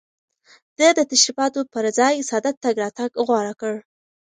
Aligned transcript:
ده 0.77 0.87
د 0.97 0.99
تشريفاتو 1.11 1.61
پر 1.73 1.85
ځای 1.97 2.15
ساده 2.29 2.51
تګ 2.63 2.75
راتګ 2.83 3.11
غوره 3.27 3.53
کړ. 3.61 3.75